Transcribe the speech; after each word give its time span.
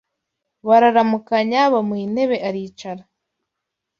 Bararamukanya 0.67 1.61
bamuha 1.73 2.03
intebe 2.07 2.37
aricara 2.47 3.03